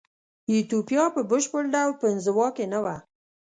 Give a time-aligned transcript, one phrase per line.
[0.49, 2.95] ایتوپیا په بشپړ ډول په انزوا کې نه وه.